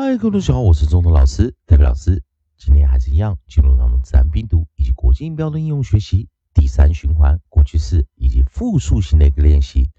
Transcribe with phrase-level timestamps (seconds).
[0.00, 2.22] 嗨，各位同学好，我是中通老师，代表老师。
[2.56, 9.90] 今天还是一样，进入咱们自然拼读以及国际音标的应用学习第三循环过去式以及复数型的一个练习。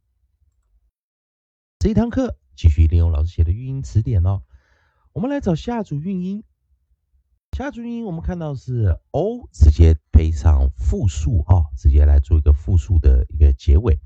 [1.79, 4.43] 这一堂课继续利用老师写的语音词典哦。
[5.13, 6.43] 我们来找下组韵音。
[7.51, 13.99] 下组韵音我们看到是 o 直接配上复数啊，直接来做一个复数的一个结尾。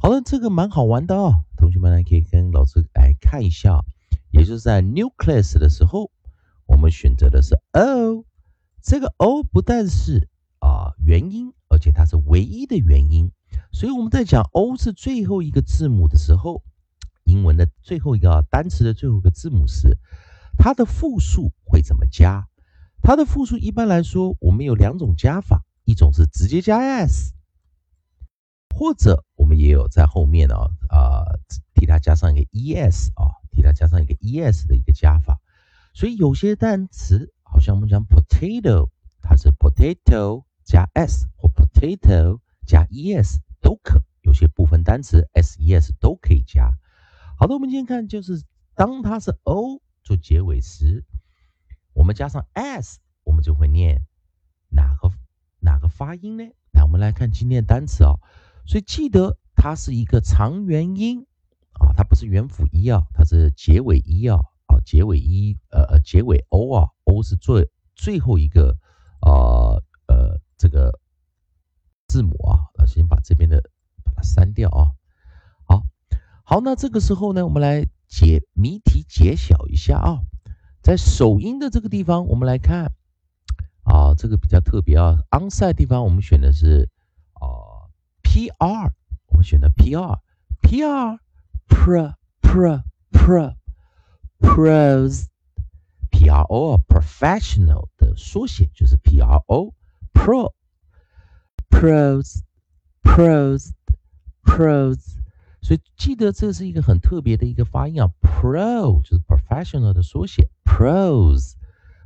[0.00, 3.82] 好了，这个蛮好玩的哦，同学们呢可以跟老师来看一下，
[4.30, 6.10] 也就是在 nucleus 的时候，
[6.66, 8.26] 我们选择的是 o，
[8.82, 13.30] 这个 o 不但是啊元音，而且它是唯一的元音，
[13.72, 16.62] 所以我们在讲 o 是最后一个字母的时候，
[17.24, 19.96] 英文的最后一个单词的最后一个字母时，
[20.58, 22.46] 它的复数会怎么加？
[23.00, 27.32] 它的复数一般来说，我们有两种加法，一种是直接加 s。
[28.76, 30.56] 或者我们也有在后面呢，
[30.88, 31.13] 啊，
[31.84, 35.38] 替它加上一个 es 啊，替它加上一个 es 的一个加法。
[35.92, 38.88] 所以有些单词，好像我们讲 potato，
[39.20, 44.02] 它是 potato 加 s 或 potato 加 es 都可。
[44.22, 46.72] 有些部分单词 s-es 都可以加。
[47.36, 48.42] 好的，我们今天看就是
[48.74, 51.04] 当它是 o 做结尾时，
[51.92, 54.06] 我们加上 s，我们就会念
[54.70, 55.12] 哪个
[55.60, 56.44] 哪个发音呢？
[56.72, 58.14] 来，我们来看今天的单词啊。
[58.64, 61.26] 所以记得它是一个长元音，
[62.14, 68.76] 是元辅一啊，它是结尾一啊，啊结尾一呃呃结尾 o 啊，o 是最最后一个
[69.20, 70.98] 啊呃这个
[72.06, 73.60] 字母啊，那先把这边的
[74.04, 74.92] 把它删掉啊。
[75.64, 75.82] 好，
[76.44, 80.20] 好，那这个时候呢，我们来解谜题揭晓一下啊，
[80.82, 82.92] 在首音的这个地方，我们来看
[83.82, 86.88] 啊，这个比较特别啊，onside 地方我们选的是
[87.32, 87.74] 啊。
[88.26, 88.92] P R，
[89.28, 91.18] 我们选的 PR，PR
[91.83, 92.81] R，P R，pro pro
[93.11, 93.53] pro
[94.39, 99.73] pros，P R O professional 的缩写就是 P R O
[100.13, 100.53] pro
[101.69, 102.41] pros
[103.03, 103.71] pros
[104.43, 105.17] pros，
[105.61, 111.55] 所以记得这是一个很特别的一个发音啊，pro 就是 professional 的缩写，pros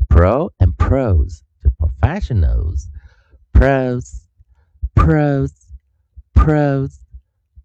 [0.08, 2.88] pro and pros 就 professionals
[3.52, 4.24] pros
[4.94, 6.98] pros。Pros,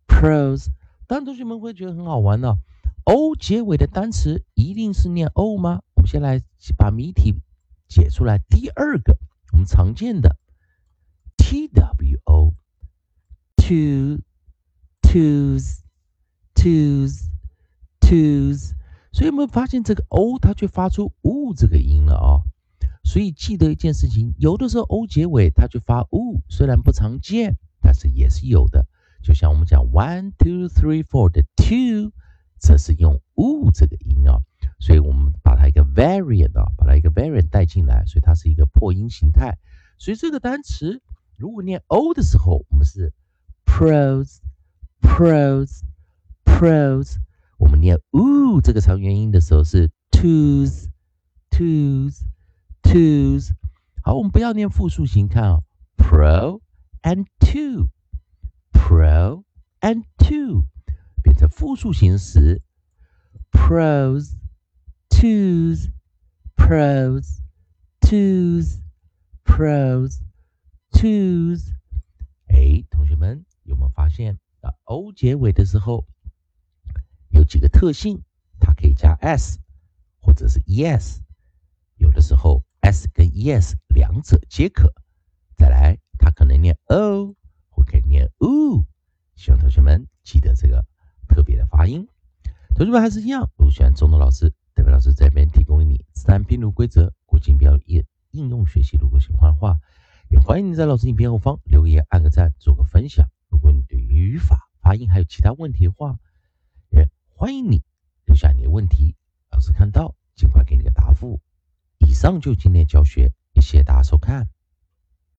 [0.06, 0.68] pros，
[1.13, 2.57] 但同学们会觉得很好玩呢。
[3.03, 5.83] O 结尾的单词一定是念 O 吗？
[5.93, 6.41] 我们先来
[6.75, 7.35] 把谜题
[7.87, 8.39] 解出来。
[8.49, 9.15] 第二个，
[9.51, 10.37] 我们常见的
[11.37, 11.67] Two,
[13.55, 14.21] two,
[15.03, 15.81] twos,
[16.55, 17.29] twos,
[18.01, 18.71] twos，
[19.11, 22.41] 所以我们发现这个 O 它却发出 U 这个音了啊。
[23.03, 27.55] 所以记得一件事情，有的时候 O 结尾它就发 U，虽然不常见。
[27.85, 28.87] 但是也是有的，
[29.23, 32.11] 就像我们讲 one two three four 的 two，
[32.59, 34.43] 这是用 u 这个音啊，
[34.79, 39.57] 所以我们把它一个 variant 啊，把它一个 variant 带进来，所以它是一个破音形态。
[39.97, 41.01] 所以这个单词
[41.37, 43.13] 如果念 o 的时候，我们是
[43.65, 44.39] pros
[45.01, 45.83] pros
[46.43, 47.15] pros，
[47.57, 50.87] 我们念 u 这个长元音的时候是 twos
[51.49, 52.23] twos
[52.81, 53.51] twos。
[54.03, 55.61] 好，我们不要念复数形，看啊
[55.95, 56.59] ，pro。
[57.03, 57.87] and two,
[58.93, 59.43] pro
[59.81, 60.65] and two
[61.23, 62.61] 变成复数形式
[63.51, 64.35] ，pros,
[65.09, 65.89] twos,
[66.55, 67.39] pros,
[68.01, 68.81] twos,
[69.43, 70.19] pros,
[70.91, 71.71] twos。
[72.45, 76.05] 哎，同学们有没有发现啊？o 结尾的时候
[77.29, 78.21] 有几个特性？
[78.59, 79.57] 它可以加 s
[80.19, 81.17] 或者是 es，
[81.95, 84.93] 有的时候 s 跟 es 两者皆可。
[85.57, 85.97] 再来。
[86.19, 87.35] 它可能念 o，
[87.69, 88.62] 或可以念 u，
[89.43, 90.85] 希望同学们记得这个
[91.27, 92.07] 特别的发音。
[92.77, 98.95] 同学们还是一样，如果喜欢中东老师，代表老师这边提供给你自然拼读规则、国际标应应用学习。
[98.95, 99.81] 如果喜欢的话，
[100.29, 103.27] 也欢迎你在老师影片后方留言、按个赞、做个分享。
[103.49, 106.17] 如果你对语法、发音还有其他问题的话，
[106.89, 107.83] 也欢迎你
[108.23, 109.17] 留下你的问题，
[109.51, 111.41] 老师看到尽快给你个答复。
[111.97, 114.47] 以上就今天教学，谢谢大家收看。